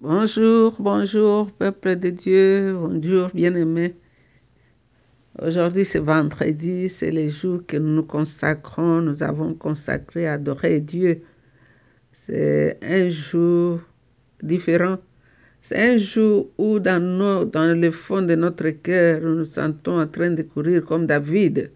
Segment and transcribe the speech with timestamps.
[0.00, 3.96] Bonjour, bonjour, peuple de Dieu, bonjour, bien-aimés.
[5.42, 10.78] Aujourd'hui, c'est vendredi, c'est les jours que nous nous consacrons, nous avons consacré à adorer
[10.78, 11.22] Dieu.
[12.12, 13.80] C'est un jour
[14.40, 14.98] différent.
[15.62, 20.00] C'est un jour où dans, nos, dans le fond de notre cœur, nous nous sentons
[20.00, 21.72] en train de courir comme David.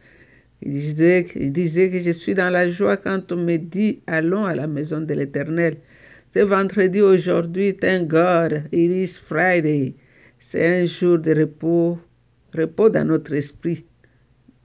[0.63, 4.69] Il disait que je suis dans la joie quand on me dit allons à la
[4.69, 5.79] maison de l'Éternel.
[6.35, 9.97] C'est vendredi aujourd'hui, thank God, it is Friday.
[10.39, 11.99] C'est un jour de repos,
[12.55, 13.85] repos dans notre esprit.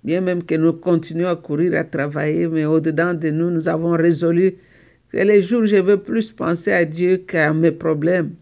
[0.02, 3.98] Bien même que nous continuons à courir, à travailler, mais au-dedans de nous, nous avons
[3.98, 4.56] résolu
[5.12, 8.36] que les jours je veux plus penser à Dieu qu'à mes problèmes,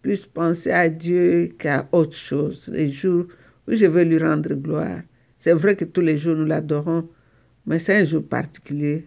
[0.00, 2.70] plus penser à Dieu qu'à autre chose.
[2.72, 3.26] Les jours
[3.68, 5.02] où je veux lui rendre gloire.
[5.36, 7.10] C'est vrai que tous les jours nous l'adorons,
[7.66, 9.06] mais c'est un jour particulier.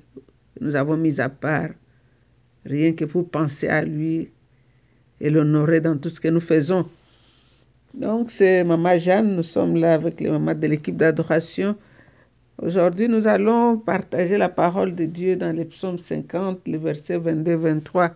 [0.62, 1.72] Nous avons mis à part
[2.68, 4.30] rien que pour penser à lui
[5.20, 6.88] et l'honorer dans tout ce que nous faisons.
[7.94, 11.76] Donc, c'est Maman Jeanne, nous sommes là avec les mamans de l'équipe d'adoration.
[12.62, 18.12] Aujourd'hui, nous allons partager la parole de Dieu dans les psaumes 50, les versets 22-23.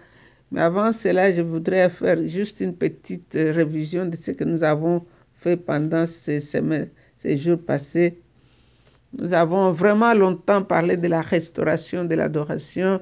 [0.51, 5.05] Mais avant cela, je voudrais faire juste une petite révision de ce que nous avons
[5.33, 8.19] fait pendant ces, semaines, ces jours passés.
[9.17, 13.01] Nous avons vraiment longtemps parlé de la restauration de l'adoration,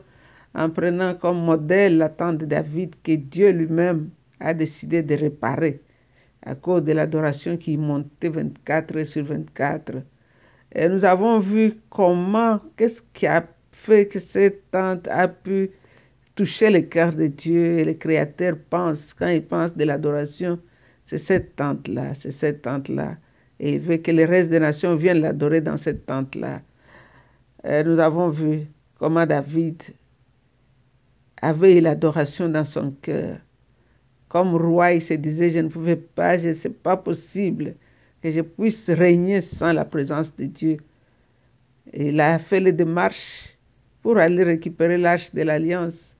[0.55, 5.81] en prenant comme modèle l'attente de David que Dieu lui-même a décidé de réparer
[6.43, 10.01] à cause de l'adoration qui montait 24 heures sur 24.
[10.73, 15.71] Et nous avons vu comment, qu'est-ce qui a fait que cette tente a pu
[16.35, 20.59] toucher le cœur de Dieu et le Créateur pense, quand il pense de l'adoration,
[21.05, 23.17] c'est cette tente-là, c'est cette tente-là.
[23.59, 26.61] Et il veut que le reste des nations viennent l'adorer dans cette tente-là.
[27.65, 29.83] Nous avons vu comment David
[31.41, 33.37] avait l'adoration dans son cœur.
[34.27, 37.75] Comme roi, il se disait, je ne pouvais pas, je ne sais pas possible
[38.21, 40.77] que je puisse régner sans la présence de Dieu.
[41.93, 43.57] Il a fait les démarches
[44.01, 46.15] pour aller récupérer l'arche de l'alliance.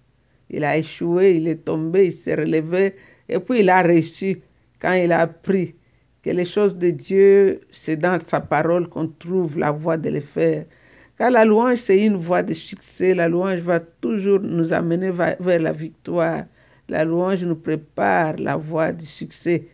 [0.49, 2.95] Il a échoué, il est tombé, il s'est relevé,
[3.27, 4.41] et puis il a réussi
[4.79, 5.75] quand il a appris
[6.23, 10.21] que les choses de Dieu, c'est dans sa parole qu'on trouve la voie de les
[10.21, 10.65] faire.
[11.19, 13.13] Car la louange, c'est une voie de succès.
[13.13, 16.45] La louange va toujours nous amener vers la victoire.
[16.87, 19.67] La louange nous prépare la voie du succès.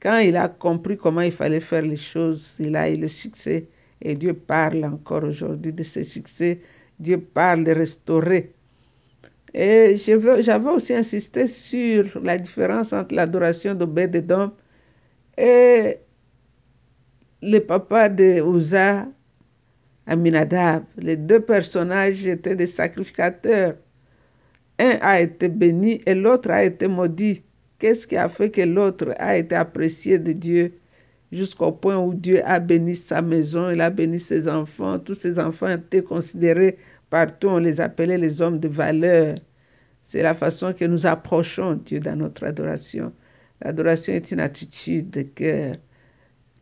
[0.00, 3.68] Quand il a compris comment il fallait faire les choses, il a eu le succès.
[4.00, 6.60] Et Dieu parle encore aujourd'hui de ce succès.
[6.98, 8.54] Dieu parle de restaurer.
[9.52, 14.52] Et j'avais aussi insisté sur la différence entre l'adoration d'Obed-Edom
[15.36, 15.98] et
[17.42, 19.06] le papa de Uza
[20.10, 20.84] Aminadab.
[20.98, 23.74] Les deux personnages étaient des sacrificateurs.
[24.78, 27.42] Un a été béni et l'autre a été maudit.
[27.78, 30.72] Qu'est-ce qui a fait que l'autre a été apprécié de Dieu
[31.32, 34.98] jusqu'au point où Dieu a béni sa maison, il a béni ses enfants.
[34.98, 36.76] Tous ses enfants étaient considérés
[37.08, 39.36] partout, on les appelait les hommes de valeur.
[40.02, 43.12] C'est la façon que nous approchons Dieu dans notre adoration.
[43.62, 45.76] L'adoration est une attitude de cœur.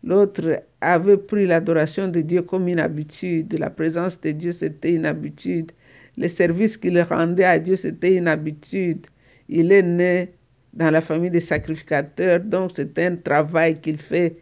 [0.05, 3.53] L'autre avait pris l'adoration de Dieu comme une habitude.
[3.59, 5.73] La présence de Dieu, c'était une habitude.
[6.17, 9.07] Le service qu'il rendait à Dieu, c'était une habitude.
[9.49, 10.33] Il est né
[10.73, 14.37] dans la famille des sacrificateurs, donc c'est un travail qu'il fait.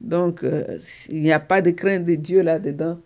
[0.00, 0.64] Donc, euh,
[1.08, 3.00] il n'y a pas de crainte de Dieu là-dedans.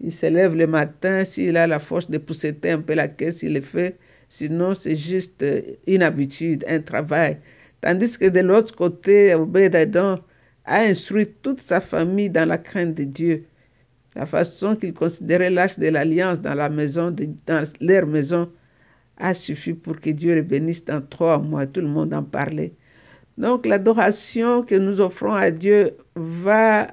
[0.00, 3.42] Il se lève le matin, s'il a la force de pousser un peu la caisse,
[3.42, 3.98] il le fait.
[4.28, 7.38] Sinon, c'est juste euh, une habitude, un travail.
[7.80, 10.18] Tandis que de l'autre côté, Obed-Edom,
[10.64, 13.44] a instruit toute sa famille dans la crainte de Dieu.
[14.14, 17.14] La façon qu'il considérait l'âge de l'alliance dans leur maison,
[19.16, 21.66] a suffi pour que Dieu le bénisse dans trois mois.
[21.66, 22.72] Tout le monde en parlait.
[23.38, 26.88] Donc l'adoration que nous offrons à Dieu va,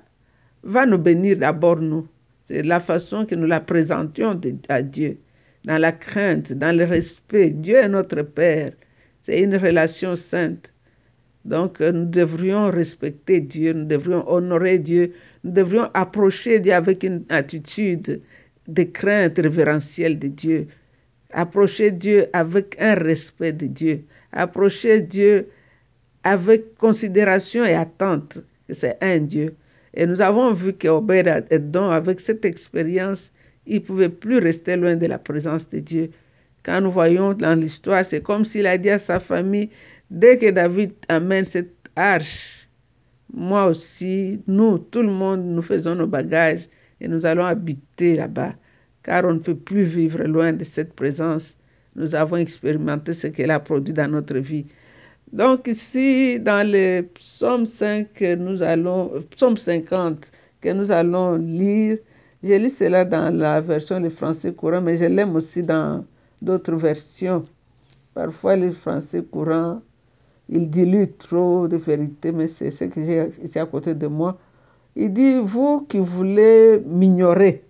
[0.64, 2.08] va nous bénir d'abord nous.
[2.44, 4.40] C'est la façon que nous la présentions
[4.70, 5.18] à Dieu,
[5.66, 7.50] dans la crainte, dans le respect.
[7.50, 8.72] Dieu est notre Père.
[9.20, 10.74] C'est une relation sainte.
[11.48, 15.14] Donc, euh, nous devrions respecter Dieu, nous devrions honorer Dieu,
[15.44, 18.22] nous devrions approcher Dieu avec une attitude
[18.68, 20.68] de crainte révérentielle de Dieu.
[21.32, 24.04] Approcher Dieu avec un respect de Dieu.
[24.34, 25.48] Approcher Dieu
[26.24, 28.40] avec considération et attente
[28.70, 29.56] c'est un Dieu.
[29.94, 33.32] Et nous avons vu qu'Obed Edom, avec cette expérience,
[33.66, 36.10] il ne pouvait plus rester loin de la présence de Dieu.
[36.64, 39.70] Quand nous voyons dans l'histoire, c'est comme s'il a dit à sa famille,
[40.10, 42.70] Dès que David amène cette arche,
[43.34, 46.70] moi aussi, nous, tout le monde, nous faisons nos bagages
[47.02, 48.54] et nous allons habiter là-bas,
[49.04, 51.58] car on ne peut plus vivre loin de cette présence.
[51.98, 54.66] Nous avons expérimenté ce qu'elle a produit dans notre vie.
[55.34, 60.32] Donc ici, dans le psaume 5 que nous allons, psaume 50
[60.62, 61.98] que nous allons lire,
[62.44, 66.06] j'ai lu cela dans la version le français courant, mais je l'aime aussi dans
[66.42, 67.44] d'autres versions.
[68.14, 69.82] Parfois, le français courant,
[70.50, 74.38] il dilue trop de vérité, mais c'est ce que j'ai ici à côté de moi.
[74.96, 77.64] Il dit, vous qui voulez m'ignorer,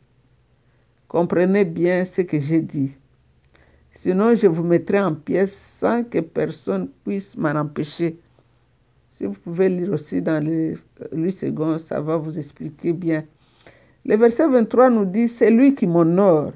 [1.07, 2.95] comprenez bien ce que j'ai dit.
[3.91, 8.19] Sinon, je vous mettrai en pièces sans que personne puisse m'en empêcher.
[9.09, 10.75] Si vous pouvez lire aussi dans les
[11.11, 13.23] 8 secondes, ça va vous expliquer bien.
[14.05, 16.53] Le verset 23 nous dit, c'est lui qui m'honore.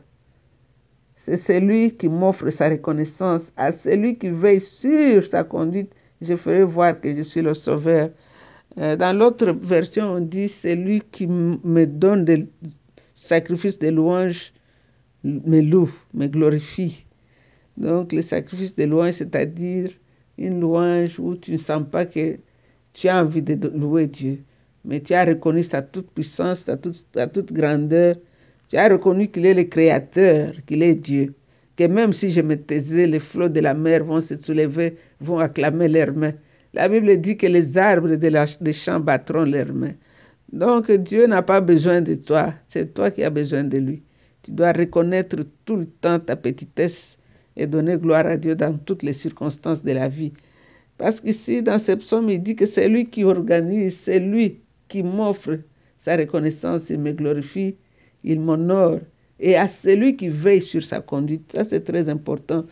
[1.15, 3.51] C'est celui qui m'offre sa reconnaissance.
[3.57, 5.91] À celui qui veille sur sa conduite,
[6.21, 8.11] je ferai voir que je suis le sauveur.
[8.77, 12.47] Euh, dans l'autre version, on dit, c'est lui qui me donne des
[13.13, 14.53] sacrifices de louange,
[15.23, 17.05] me loue, me glorifie.
[17.77, 19.89] Donc le sacrifice de louange, c'est-à-dire
[20.37, 22.37] une louange où tu ne sens pas que
[22.93, 24.39] tu as envie de louer Dieu,
[24.85, 26.77] mais tu as reconnu sa toute puissance, sa
[27.27, 28.15] toute, grandeur.
[28.69, 31.33] Tu as reconnu qu'il est le Créateur, qu'il est Dieu.
[31.81, 35.39] Que même si je me taisais, les flots de la mer vont se soulever, vont
[35.39, 36.35] acclamer leurs mains.
[36.75, 39.95] La Bible dit que les arbres des champs battront leurs mains.
[40.53, 44.03] Donc Dieu n'a pas besoin de toi, c'est toi qui as besoin de lui.
[44.43, 47.17] Tu dois reconnaître tout le temps ta petitesse
[47.55, 50.33] et donner gloire à Dieu dans toutes les circonstances de la vie.
[50.99, 55.01] Parce qu'ici, dans ce psaume, il dit que c'est lui qui organise, c'est lui qui
[55.01, 55.57] m'offre
[55.97, 57.75] sa reconnaissance, il me glorifie,
[58.23, 58.99] il m'honore.
[59.41, 62.63] Et à celui qui veille sur sa conduite, ça c'est très important.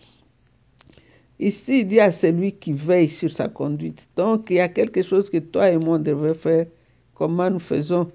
[1.39, 4.07] Ici, il dit à celui qui veille sur sa conduite.
[4.15, 6.67] Donc, il y a quelque chose que toi et moi devons faire.
[7.15, 8.11] Comment nous faisons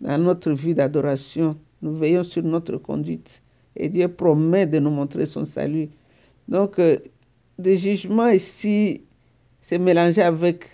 [0.00, 1.56] dans notre vie d'adoration?
[1.82, 3.42] Nous veillons sur notre conduite.
[3.74, 5.88] Et Dieu promet de nous montrer son salut.
[6.46, 6.98] Donc, euh,
[7.58, 9.02] des jugements ici,
[9.60, 10.66] c'est mélangé avec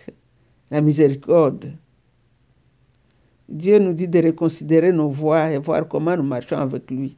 [0.70, 1.72] la miséricorde.
[3.50, 7.16] Dieu nous dit de reconsidérer nos voies et voir comment nous marchons avec lui.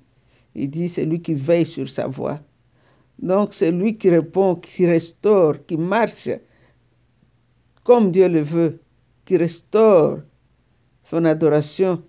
[0.55, 2.40] Il dit, c'est lui qui veille sur sa voie.
[3.19, 6.31] Donc, c'est lui qui répond, qui restaure, qui marche
[7.84, 8.81] comme Dieu le veut,
[9.26, 10.20] qui restaure
[11.05, 12.02] son adoration.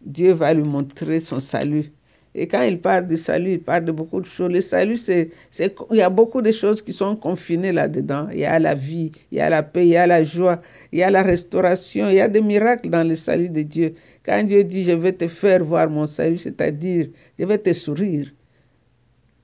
[0.00, 1.92] Dieu va lui montrer son salut.
[2.34, 4.52] Et quand il parle du salut, il parle de beaucoup de choses.
[4.52, 8.28] Le salut, c'est, il y a beaucoup de choses qui sont confinées là-dedans.
[8.32, 10.60] Il y a la vie, il y a la paix, il y a la joie,
[10.92, 13.94] il y a la restauration, il y a des miracles dans le salut de Dieu.
[14.24, 18.32] Quand Dieu dit, je vais te faire voir mon salut, c'est-à-dire, je vais te sourire.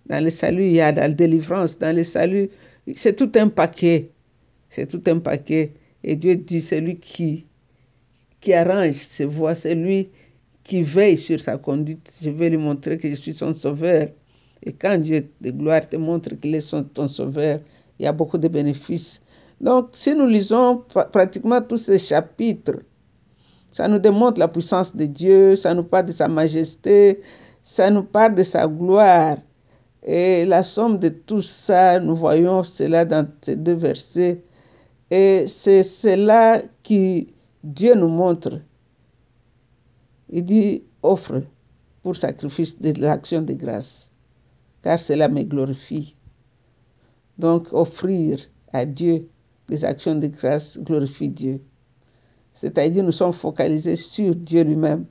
[0.06, 1.76] Dans le salut, il y a la délivrance.
[1.78, 2.48] Dans le salut,
[2.94, 4.10] c'est tout un paquet.
[4.70, 5.72] C'est tout un paquet.
[6.04, 7.46] Et Dieu dit, c'est lui qui,
[8.40, 10.08] qui arrange ses voies, c'est lui
[10.66, 12.12] qui veille sur sa conduite.
[12.20, 14.08] Je vais lui montrer que je suis son sauveur.
[14.64, 17.60] Et quand Dieu de gloire te montre qu'il est ton sauveur,
[17.98, 19.22] il y a beaucoup de bénéfices.
[19.60, 20.82] Donc, si nous lisons
[21.12, 22.80] pratiquement tous ces chapitres,
[23.72, 27.20] ça nous démontre la puissance de Dieu, ça nous parle de sa majesté,
[27.62, 29.36] ça nous parle de sa gloire.
[30.02, 34.42] Et la somme de tout ça, nous voyons cela dans ces deux versets.
[35.10, 37.28] Et c'est cela qui
[37.62, 38.60] Dieu nous montre
[40.28, 41.42] il dit offre
[42.02, 44.10] pour sacrifice de l'action de grâce,
[44.82, 46.16] car cela me glorifie.
[47.38, 48.38] Donc offrir
[48.72, 49.28] à Dieu
[49.68, 51.60] des actions de grâce glorifie Dieu.
[52.52, 55.04] C'est-à-dire nous sommes focalisés sur Dieu lui-même,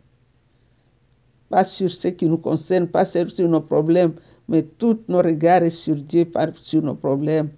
[1.49, 4.15] pas sur ce qui nous concerne, pas sur nos problèmes,
[4.47, 7.49] mais tous nos regards sont sur Dieu, pas sur nos problèmes.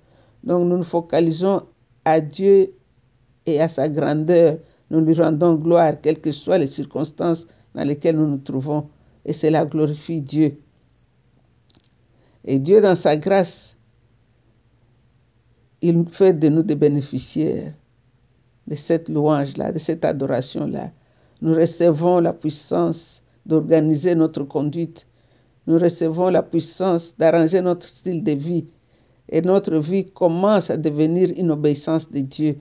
[0.44, 1.62] Donc nous nous focalisons
[2.04, 2.74] à Dieu
[3.46, 4.58] et à sa grandeur,
[4.90, 8.90] nous lui rendons gloire, quelles que soient les circonstances dans lesquelles nous nous trouvons.
[9.26, 10.58] Et cela glorifie Dieu.
[12.46, 13.78] Et Dieu, dans sa grâce,
[15.82, 17.74] il fait de nous des bénéficiaires
[18.68, 20.92] de cette louange-là, de cette adoration-là.
[21.42, 25.08] Nous recevons la puissance d'organiser notre conduite.
[25.68, 28.66] Nous recevons la puissance d'arranger notre style de vie.
[29.30, 32.58] Et notre vie commence à devenir une obéissance de Dieu.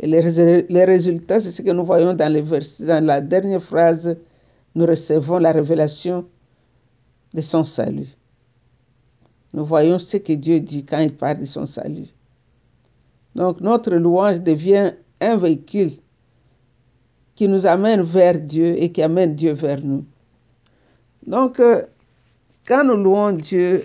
[0.00, 4.16] Et les, résultats, c'est ce que nous voyons dans, les dans la dernière phrase.
[4.74, 6.24] Nous recevons la révélation
[7.34, 8.08] de son salut.
[9.54, 12.08] Nous voyons ce que Dieu dit quand il parle de son salut.
[13.34, 15.92] Donc notre louange devient un véhicule
[17.34, 20.04] qui nous amène vers Dieu et qui amène Dieu vers nous.
[21.24, 21.82] Donc, euh,
[22.66, 23.84] quand nous louons Dieu,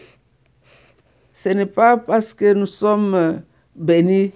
[1.36, 3.34] ce n'est pas parce que nous sommes euh,
[3.76, 4.32] bénis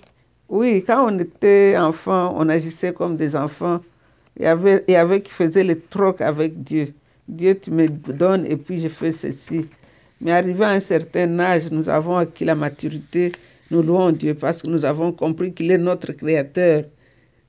[0.50, 3.82] oui, quand on était enfant, on agissait comme des enfants.
[4.38, 6.94] Il y avait, il y avait qui faisaient le troc avec Dieu.
[7.28, 9.66] Dieu, tu me donnes et puis je fais ceci.
[10.22, 13.34] Mais arrivé à un certain âge, nous avons acquis la maturité
[13.72, 16.86] Nous louons Dieu parce que nous avons compris qu'il est notre Créateur.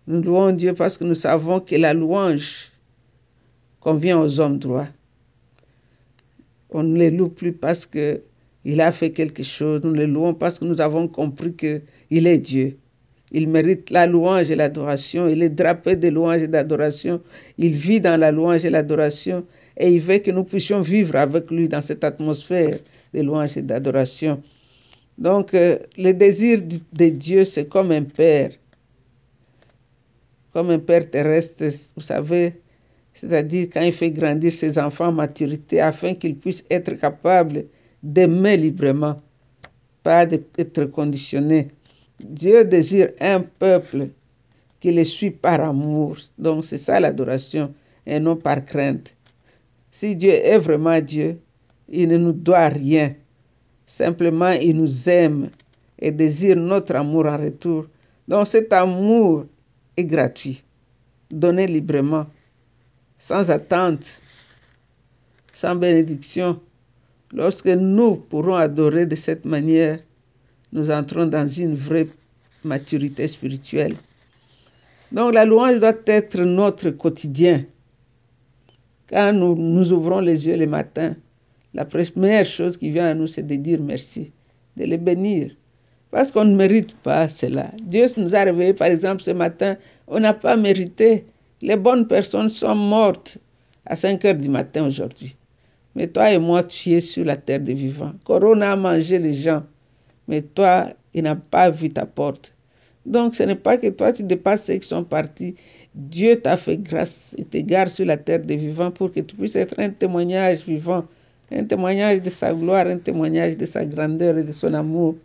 [0.08, 2.72] Nous louons Dieu parce que nous savons que la louange
[3.78, 4.88] convient aux hommes droits.
[6.70, 9.82] On ne les loue plus parce qu'il a fait quelque chose.
[9.84, 12.76] Nous les louons parce que nous avons compris qu'il est Dieu.
[13.32, 15.28] Il mérite la louange et l'adoration.
[15.28, 17.20] Il est drapé de louange et d'adoration.
[17.58, 19.44] Il vit dans la louange et l'adoration.
[19.76, 22.78] Et il veut que nous puissions vivre avec lui dans cette atmosphère
[23.12, 24.42] de louange et d'adoration.
[25.18, 28.50] Donc, euh, le désir de Dieu, c'est comme un père.
[30.52, 31.64] Comme un père terrestre,
[31.96, 32.54] vous savez,
[33.12, 37.64] c'est-à-dire quand il fait grandir ses enfants en maturité afin qu'ils puissent être capables
[38.02, 39.20] d'aimer librement,
[40.02, 41.68] pas d'être conditionnés.
[42.20, 44.08] Dieu désire un peuple
[44.80, 46.16] qui le suit par amour.
[46.38, 47.74] Donc c'est ça l'adoration
[48.06, 49.14] et non par crainte.
[49.90, 51.38] Si Dieu est vraiment Dieu,
[51.88, 53.14] il ne nous doit rien.
[53.86, 55.50] Simplement, il nous aime
[55.98, 57.86] et désire notre amour en retour.
[58.26, 59.46] Donc cet amour
[59.96, 60.62] est gratuit,
[61.30, 62.26] donné librement
[63.16, 64.20] sans attente,
[65.52, 66.60] sans bénédiction.
[67.32, 69.98] Lorsque nous pourrons adorer de cette manière,
[70.72, 72.08] nous entrons dans une vraie
[72.64, 73.96] maturité spirituelle.
[75.12, 77.64] Donc la louange doit être notre quotidien.
[79.08, 81.16] Quand nous, nous ouvrons les yeux le matin,
[81.74, 84.32] la première chose qui vient à nous, c'est de dire merci,
[84.76, 85.50] de les bénir.
[86.10, 87.70] Parce qu'on ne mérite pas cela.
[87.82, 91.26] Dieu nous a réveillés, par exemple, ce matin, on n'a pas mérité.
[91.60, 93.38] Les bonnes personnes sont mortes
[93.84, 95.36] à 5 heures du matin aujourd'hui.
[95.94, 98.12] Mais toi et moi, tu es sur la terre des vivants.
[98.24, 99.62] Corona a mangé les gens,
[100.28, 102.54] mais toi, il n'a pas vu ta porte.
[103.06, 105.54] Donc, ce n'est pas que toi, tu dépasses ceux qui sont partis.
[105.94, 109.56] Dieu t'a fait grâce et t'égare sur la terre des vivants pour que tu puisses
[109.56, 111.04] être un témoignage vivant,
[111.50, 115.16] un témoignage de sa gloire, un témoignage de sa grandeur et de son amour.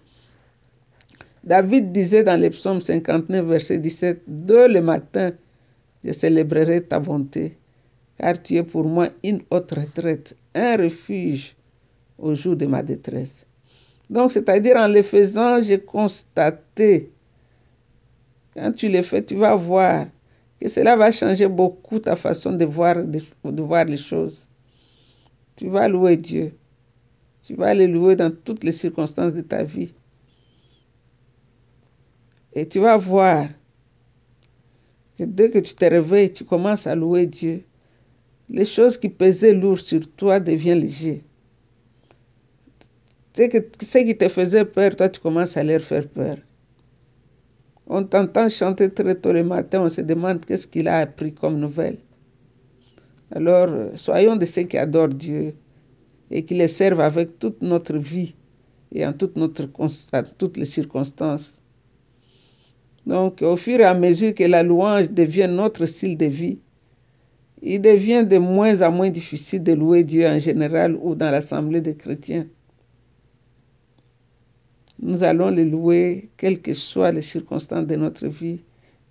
[1.43, 5.33] David disait dans les psaumes 59, verset 17, Dès le matin,
[6.05, 7.57] je célébrerai ta bonté,
[8.17, 11.55] car tu es pour moi une autre retraite, un refuge
[12.17, 13.45] au jour de ma détresse.
[14.09, 17.11] Donc, c'est-à-dire en le faisant, j'ai constaté,
[18.53, 20.05] quand tu le fais, tu vas voir
[20.59, 22.95] que cela va changer beaucoup ta façon de voir,
[23.85, 24.47] les choses.
[25.55, 26.53] Tu vas louer Dieu.
[27.41, 29.93] Tu vas le louer dans toutes les circonstances de ta vie.
[32.53, 33.47] Et tu vas voir
[35.17, 37.63] que dès que tu te réveilles, tu commences à louer Dieu,
[38.49, 41.21] les choses qui pesaient lourd sur toi deviennent légères.
[43.35, 46.35] Ce qui te faisait peur, toi, tu commences à leur faire peur.
[47.87, 51.59] On t'entend chanter très tôt le matin, on se demande qu'est-ce qu'il a appris comme
[51.59, 51.97] nouvelle.
[53.31, 55.55] Alors, soyons de ceux qui adorent Dieu
[56.29, 58.35] et qui le servent avec toute notre vie
[58.93, 59.67] et en notre,
[60.37, 61.59] toutes les circonstances.
[63.05, 66.59] Donc, au fur et à mesure que la louange devient notre style de vie,
[67.61, 71.81] il devient de moins en moins difficile de louer Dieu en général ou dans l'assemblée
[71.81, 72.45] des chrétiens.
[75.05, 78.61] Nous allons le louer, quelles que soient les circonstances de notre vie.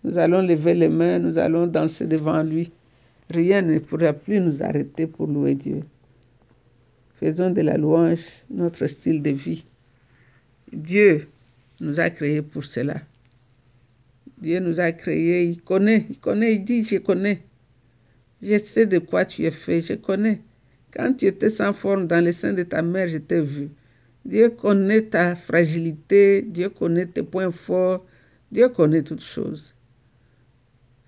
[0.05, 2.73] Nous allons lever les mains, nous allons danser devant lui.
[3.29, 5.83] Rien ne pourra plus nous arrêter pour louer Dieu.
[7.21, 9.67] Faisons de la louange notre style de vie.
[10.73, 11.29] Dieu
[11.83, 12.97] nous a créés pour cela.
[14.41, 17.43] Dieu nous a créés, il connaît, il connaît, il dit, je connais.
[18.41, 20.41] Je sais de quoi tu es fait, je connais.
[20.91, 23.69] Quand tu étais sans forme dans le sein de ta mère, je t'ai vu.
[24.25, 28.05] Dieu connaît ta fragilité, Dieu connaît tes points forts,
[28.51, 29.75] Dieu connaît toutes choses.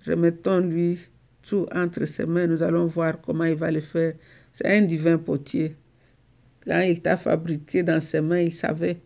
[0.07, 0.99] Remettons-lui
[1.43, 4.15] tout entre ses mains, nous allons voir comment il va le faire.
[4.53, 5.77] C'est un divin potier.
[6.67, 9.01] Quand il t'a fabriqué dans ses mains, il savait.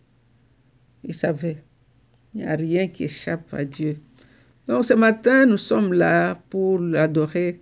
[1.04, 1.62] Il savait.
[2.34, 3.96] Il n'y a rien qui échappe à Dieu.
[4.66, 7.60] Donc ce matin, nous sommes là pour l'adorer.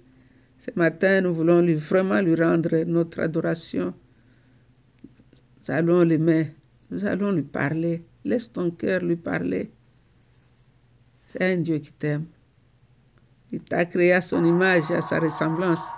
[0.58, 3.94] Ce matin, nous voulons lui, vraiment lui rendre notre adoration.
[5.66, 6.54] Nous allons l'aimer,
[6.90, 8.04] nous allons lui parler.
[8.24, 9.70] Laisse ton cœur lui parler.
[11.26, 12.26] C'est un Dieu qui t'aime.
[13.50, 15.88] Il t'a créé à son image à sa ressemblance.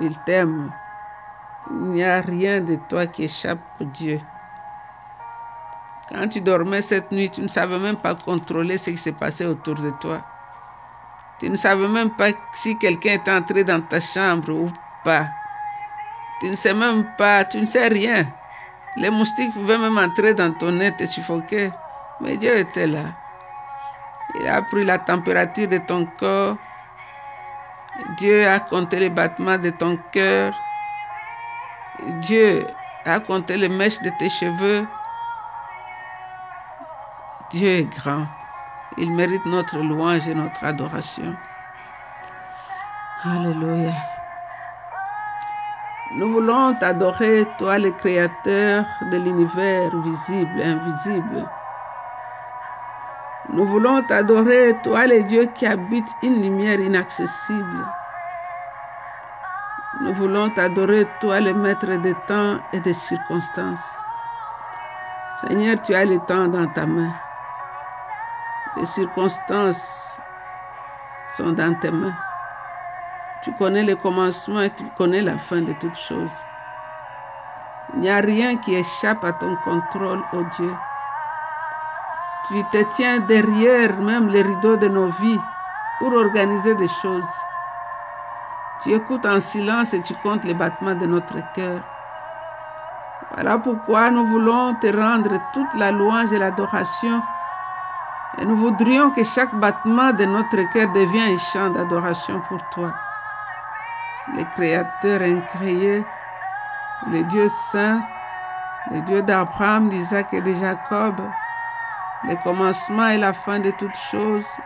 [0.00, 0.70] Il t'aime.
[1.70, 4.20] Il n'y a rien de toi qui échappe à Dieu.
[6.08, 9.46] Quand tu dormais cette nuit, tu ne savais même pas contrôler ce qui se passait
[9.46, 10.22] autour de toi.
[11.38, 14.70] Tu ne savais même pas si quelqu'un est entré dans ta chambre ou
[15.04, 15.39] pas.
[16.40, 18.26] Tu ne sais même pas, tu ne sais rien.
[18.96, 21.72] Les moustiques pouvaient même entrer dans ton nez, te suffoquer.
[22.18, 23.12] Mais Dieu était là.
[24.34, 26.56] Il a pris la température de ton corps.
[28.08, 30.54] Dieu a compté les battements de ton cœur.
[32.02, 32.66] Dieu
[33.04, 34.88] a compté les mèches de tes cheveux.
[37.50, 38.28] Dieu est grand.
[38.96, 41.36] Il mérite notre louange et notre adoration.
[43.24, 43.92] Alléluia.
[46.10, 51.50] Nous voulons t'adorer, toi le Créateur de l'univers visible et invisible.
[53.48, 57.92] Nous voulons t'adorer, toi le Dieu qui habite une lumière inaccessible.
[60.00, 64.04] Nous voulons t'adorer, toi le Maître des temps et des circonstances.
[65.36, 67.12] Seigneur, tu as le temps dans ta main.
[68.74, 70.20] Les circonstances
[71.26, 72.16] sont dans tes mains.
[73.40, 76.46] Tu connais le commencement et tu connais la fin de toutes choses.
[77.92, 80.78] Il n'y a rien qui échappe à ton contrôle, ô Dieu.
[82.42, 85.44] Tu te tiens derrière même les rideaux de nos vies
[85.98, 87.46] pour organiser des choses.
[88.78, 91.84] Tu écoutes en silence et tu comptes les battements de notre cœur.
[93.30, 97.26] Voilà pourquoi nous voulons te rendre toute la louange et l'adoration.
[98.36, 102.94] Et nous voudrions que chaque battement de notre cœur devienne un chant d'adoration pour toi.
[104.30, 106.08] Le Créateur incréé,
[107.02, 108.08] le Dieu saint,
[108.86, 111.34] le Dieu d'Abraham, d'Isaac et de Jacob,
[112.22, 114.60] le commencement et la fin de toutes choses,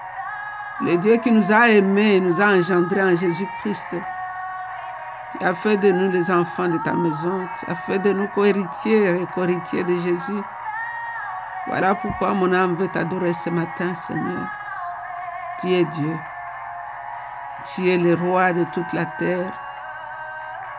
[0.81, 3.97] le Dieu qui nous a aimés nous a engendrés en Jésus-Christ.
[5.31, 7.49] Tu as fait de nous les enfants de ta maison.
[7.49, 10.45] Tu as fait de nous co-héritiers et co-héritiers de Jésus.
[11.67, 14.49] Voilà pourquoi mon âme veut t'adorer ce matin, Seigneur.
[15.57, 16.25] Tu es Dieu.
[17.65, 19.53] Tu es le roi de toute la terre.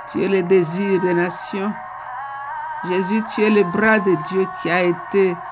[0.08, 1.76] Tu es le désir des nations.
[2.84, 5.44] Jésus, tu es le bras de Dieu qui a été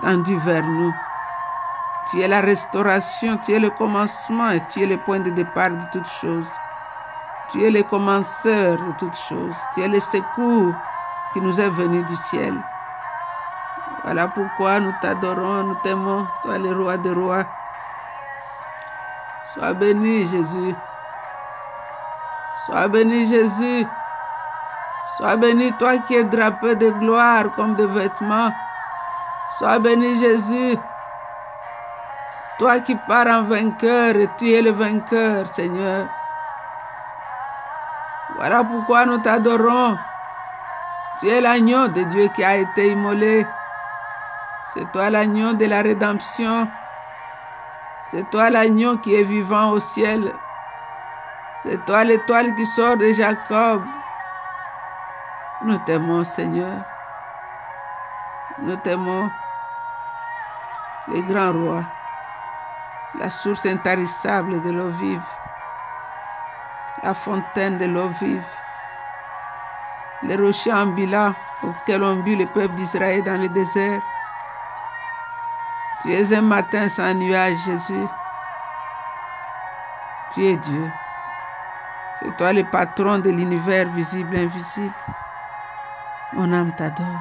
[0.00, 0.94] tendu vers nous.
[2.06, 5.76] Tu es la restauration, tu es le commencement et tu es le point de départ
[5.76, 6.62] de toutes choses.
[7.48, 9.68] Tu es le commenceur de toutes choses.
[9.70, 10.76] Tu es le secours
[11.32, 12.64] qui nous est venu du ciel.
[14.04, 17.46] Voilà pourquoi nous t'adorons, nous t'aimons, toi le roi des rois.
[19.56, 20.76] Sois béni Jésus.
[22.52, 23.90] Sois béni Jésus.
[25.02, 28.54] Sois béni toi qui es drapé de gloire comme de vêtements.
[29.46, 30.84] Sois béni Jésus.
[32.58, 36.10] Toi qui pars en vainqueur et tu es le vainqueur, Seigneur.
[38.28, 40.04] Voilà pourquoi nous t'adorons.
[41.16, 43.58] Tu es l'agneau de Dieu qui a été immolé.
[44.68, 46.72] C'est toi l'agneau de la rédemption.
[48.08, 50.40] C'est toi l'agneau qui est vivant au ciel.
[51.64, 53.88] C'est toi l'étoile qui sort de Jacob.
[55.60, 56.84] Nous t'aimons, Seigneur.
[58.58, 59.34] Nous t'aimons,
[61.08, 61.84] les grands rois,
[63.12, 65.28] la source intarissable de l'eau vive,
[67.02, 68.54] la fontaine de l'eau vive,
[70.22, 74.02] les rochers ambulants auxquels ont bu le peuple d'Israël dans le désert.
[75.98, 78.10] Tu es un matin sans nuage, Jésus.
[80.28, 80.92] Tu es Dieu.
[82.16, 85.00] C'est toi le patron de l'univers visible et invisible.
[86.32, 87.20] Mon âme t'adore.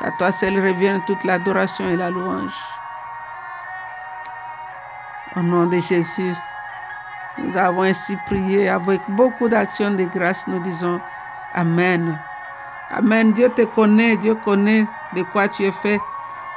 [0.00, 2.82] À toi seul revient toute l'adoration et la louange.
[5.34, 6.36] Au nom de Jésus,
[7.36, 10.46] nous avons ainsi prié avec beaucoup d'actions de grâce.
[10.46, 11.02] Nous disons
[11.52, 12.22] Amen.
[12.88, 13.32] Amen.
[13.32, 16.11] Dieu te connaît, Dieu connaît de quoi tu es fait.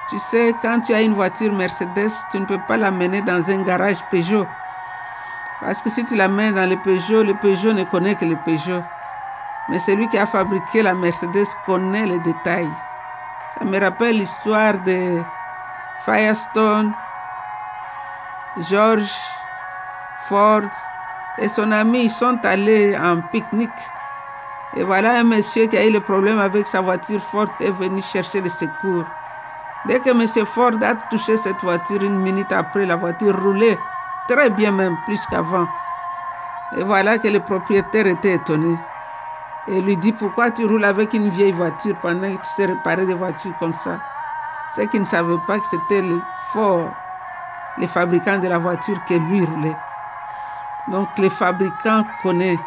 [0.06, 3.50] Tu sais, quand tu as une voiture Mercedes, tu ne peux pas la mener dans
[3.50, 4.48] un garage Peugeot.
[5.60, 8.38] Parce que si tu la mets dans le Peugeot, le Peugeot ne connaît que le
[8.38, 8.84] Peugeot.
[9.68, 12.78] Mais celui qui a fabriqué la Mercedes connaît les détails.
[13.58, 15.26] Ça me rappelle l'histoire de
[15.96, 16.96] Firestone,
[18.56, 19.50] George
[20.16, 20.70] Ford
[21.38, 23.96] et son ami, ils sont allés en pique-nique.
[24.74, 28.02] Et voilà un monsieur qui a eu le problème avec sa voiture Ford est venu
[28.02, 29.08] chercher le secours.
[29.86, 30.46] Dès que M.
[30.48, 33.88] Ford a touché cette voiture, une minute après, la voiture roulait
[34.28, 35.70] très bien même, plus qu'avant.
[36.72, 38.90] Et voilà que le propriétaire était étonné.
[39.68, 43.06] Et lui dit, pourquoi tu roules avec une vieille voiture pendant que tu sais réparer
[43.06, 44.02] des voitures comme ça?
[44.72, 46.98] C'est qu'il ne savait pas que c'était le Ford,
[47.78, 49.84] les fabricants de la voiture que lui roulait.
[50.88, 52.66] Donc les fabricants connaissent.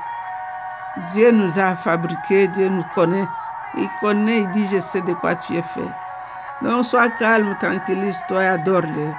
[0.96, 3.32] Dieu nous a fabriqués, Dieu nous connaît.
[3.74, 5.96] Il connaît, il dit, je sais de quoi tu es fait.
[6.60, 9.16] Donc sois calme, tranquillise-toi et adore-le.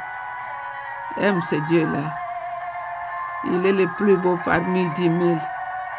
[1.16, 2.14] Aime ce Dieu-là.
[3.44, 5.44] Il est le plus beau parmi dix mille.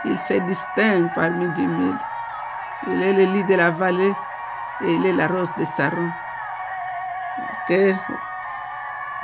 [0.04, 2.00] Il se distingue parmi dix mille.
[2.82, 4.16] Il est le lit de la vallée
[4.80, 6.14] et il est la rose de Saron.
[7.66, 7.94] Que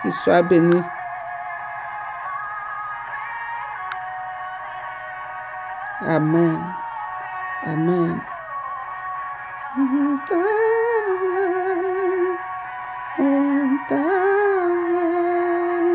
[0.02, 0.92] qu'il soit béni.
[6.02, 6.76] Amen.
[7.62, 8.26] Amen.
[13.88, 14.15] the